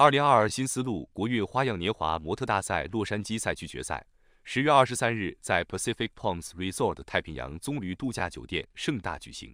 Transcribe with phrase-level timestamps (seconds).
[0.00, 4.06] 二零二二新丝路国运花样年华模特大赛洛杉矶赛区决赛，
[4.44, 9.52] 十月二十三日在 Pacific Palms Resort 太平洋棕榈度假酒店盛大举行。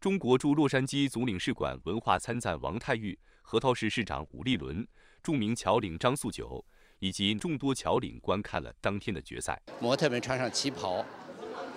[0.00, 4.84] 中国驻洛杉矶总领事馆文化参赞王泰玉、核桃市市长武立伦、
[5.22, 6.64] 著名侨领张素九
[6.98, 9.62] 以及众多侨领观看了当天的决赛。
[9.78, 11.06] 模特们穿上旗袍，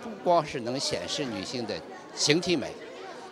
[0.01, 1.79] 不光是能显示女性的
[2.15, 2.73] 形体美，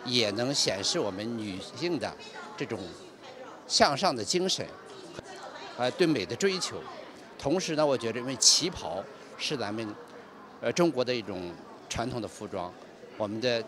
[0.04, 2.16] 也能显示我们女性的
[2.56, 2.78] 这种。
[3.66, 4.66] 向上的精神，
[5.76, 6.80] 呃，对美的追求。
[7.38, 9.02] 同时呢，我觉得因为旗袍
[9.38, 9.94] 是咱们，
[10.60, 11.52] 呃，中国的一种
[11.88, 12.72] 传统的服装，
[13.16, 13.62] 我们的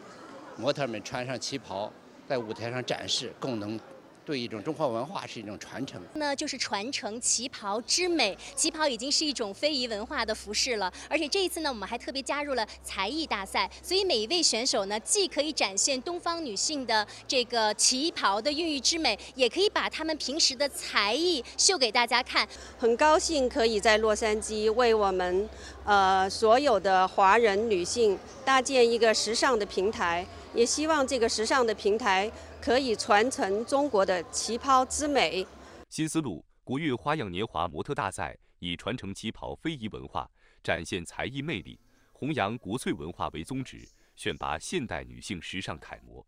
[0.56, 1.92] 模特们穿上旗袍
[2.28, 3.78] 在舞台上展示，更能。
[4.24, 8.36] 对一种中华文化是一种传承，那就是传承旗袍之美。
[8.56, 22.48] 旗袍已经是一种非遗文化的服饰了，而且这一次呢，我们还特别加入了才艺大赛，所以每一位选手呢，既可以展现东方女性的这个旗袍的孕育之美，也可以把他们平时的才艺秀给大家看。
[22.78, 25.48] 很高兴可以在洛杉矶为我们
[25.84, 32.30] 呃所有的华人女性搭建一个时尚的平台，也希望这个时尚的平台。
[32.64, 35.46] 可以传承中国的旗袍之美。
[35.90, 40.26] 新丝路国运花样年华模特大赛以传承旗袍非遗文化、
[40.62, 41.78] 展现才艺魅力、
[42.14, 46.26] 弘扬国粹文化为宗旨，选拔现代女性时尚楷模。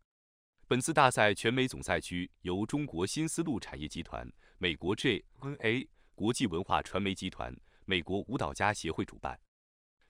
[0.69, 9.41] 本次大赛全美总赛区由中国新丝路产业集团、美国 JNA 国际文化传媒集团、美国舞蹈家协会主办，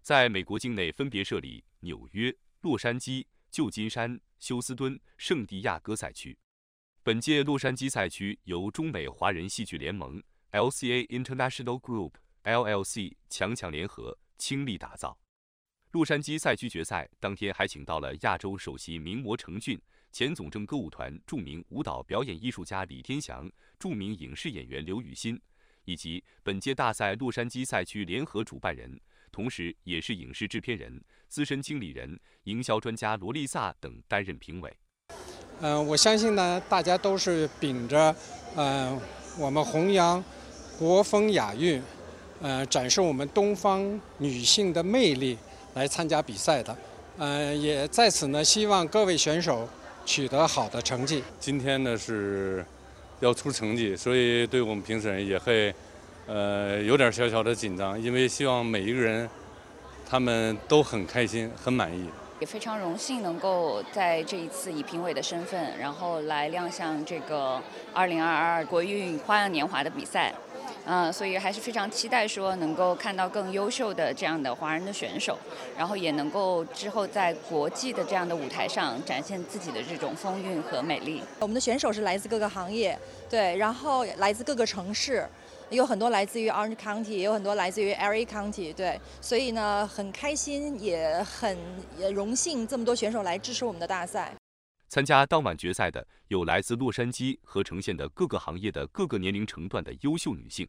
[0.02, 3.26] 在美国境内分别设立纽约、洛杉矶。
[3.56, 6.36] 旧金山、休斯敦、圣地亚哥赛区，
[7.02, 12.12] 本届洛杉矶赛区由中美华人戏剧联盟 （LCA International Group,
[12.44, 15.18] LLC） 强强联合倾力打造。
[15.92, 19.80] 洛杉矶赛区决赛当天还请到了亚洲首席名模程俊、
[20.12, 25.40] 前总政歌舞团著名舞蹈表演艺术家李天祥、著名影视演员刘雨欣，
[25.86, 29.00] 以及本届大赛洛杉矶赛区联合主办人。
[29.32, 34.72] 同时，也是影视制片人、资深经理人、营销专家罗丽萨等担任评委。
[35.60, 38.14] 嗯，我相信呢，大家都是秉着，
[38.56, 38.98] 嗯，
[39.38, 40.22] 我们弘扬
[40.78, 41.82] 国风雅韵，
[42.40, 45.38] 呃，展示我们东方女性的魅力
[45.74, 46.76] 来参加比赛的。
[47.18, 49.68] 嗯，也在此呢，希望各位选手
[50.04, 51.22] 取得好的成绩。
[51.38, 52.64] 今天呢是
[53.20, 55.74] 要出成绩，所以对我们评审也会。
[56.26, 59.28] 呃，有点小小的紧张，因为希望每一个人
[60.08, 62.08] 他们都很开心、很满意。
[62.40, 67.62] 也非常荣幸能够在这一次以评委的身份，然后来亮相这个
[67.94, 70.34] 2022国运花样年华的比赛。
[70.84, 75.38] 嗯，所以还是非常期待说能够看到更优秀的这样的华人的选手，
[75.76, 81.22] 然后也能够之后在国际的这样的舞台上展现自己的这种风韵和美丽。
[81.40, 82.96] 我们的选手是来自各个行业，
[83.30, 85.26] 对，然后来自各个城市。
[85.70, 91.58] 有很多来自于 Orange County，也有很多来自于 LA County，对，所以呢，很开心，也很
[91.98, 94.32] 也荣幸这么多选手来支持我们的大赛。
[94.88, 100.68] 参加当晚决赛的有来自洛杉矶和呈现的各个行业的各个年龄层段的优秀女性，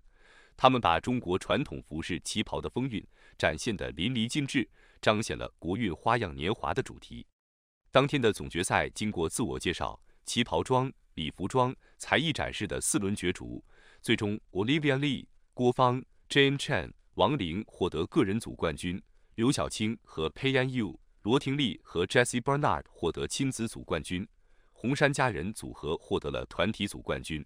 [0.58, 3.06] 她们把中国传统服饰旗袍的风韵
[3.38, 4.68] 展现得淋漓尽致，
[5.00, 7.28] 彰显了国运花样年华的主题。
[7.92, 13.64] 当天的总决赛经过自我介绍、旗袍装、礼服装、才艺展示的四轮角逐。
[14.02, 19.02] 最终，Olivia Lee、郭芳、Jane Chen、王玲获得个人组冠军，
[19.36, 24.28] 刘晓青和 Payan Yu、罗廷丽和 Jessie Bernard 获得亲子组冠军，
[24.72, 27.46] 红山佳人组合获得了团体组冠军。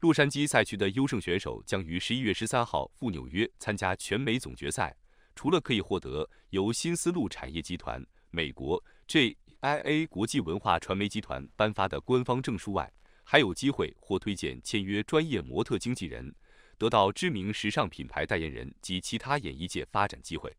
[0.00, 4.96] 洛杉矶赛区的优胜选手将于十一月十三号赴纽约参加全美总决赛，
[5.34, 12.90] 除了可以获得由新丝路产业集团、美国 J.I.A 国际文化传媒集团颁发的官方证书外，
[13.32, 16.34] 还有机会或推荐签约专业模特经纪人，
[16.76, 20.52] 得到知名时尚品牌代言人及其他演艺界发展机会。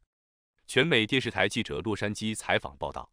[0.68, 3.12] 全美电视台记者洛杉矶采访报道。